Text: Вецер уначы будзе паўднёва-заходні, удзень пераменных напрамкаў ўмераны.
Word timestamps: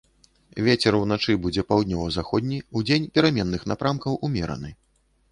Вецер 0.67 0.95
уначы 0.99 1.33
будзе 1.43 1.63
паўднёва-заходні, 1.73 2.57
удзень 2.79 3.05
пераменных 3.17 3.61
напрамкаў 3.73 4.17
ўмераны. 4.29 4.73